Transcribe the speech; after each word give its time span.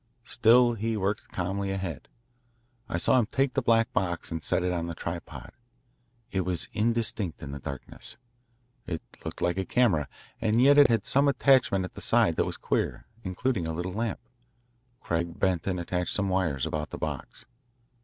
Still, 0.25 0.73
he 0.73 0.97
worked 0.97 1.29
calmly 1.29 1.69
ahead. 1.69 2.07
I 2.89 2.97
saw 2.97 3.19
him 3.19 3.27
take 3.27 3.53
the 3.53 3.61
black 3.61 3.93
box 3.93 4.31
and 4.31 4.43
set 4.43 4.63
it 4.63 4.71
on 4.73 4.87
the 4.87 4.95
tripod. 4.95 5.51
It 6.31 6.41
was 6.41 6.69
indistinct 6.73 7.43
in 7.43 7.51
the 7.51 7.59
darkness. 7.59 8.17
It 8.87 9.03
looked 9.23 9.43
like 9.43 9.59
a 9.59 9.63
camera, 9.63 10.07
and 10.41 10.59
yet 10.59 10.79
it 10.79 10.87
had 10.87 11.05
some 11.05 11.27
attachment 11.27 11.85
at 11.85 11.93
the 11.93 12.01
side 12.01 12.35
that 12.37 12.45
was 12.45 12.57
queer, 12.57 13.05
including 13.23 13.67
a 13.67 13.73
little 13.73 13.93
lamp. 13.93 14.21
Craig 15.01 15.37
bent 15.39 15.67
and 15.67 15.79
attached 15.79 16.15
some 16.15 16.29
wires 16.29 16.65
about 16.65 16.89
the 16.89 16.97
box. 16.97 17.45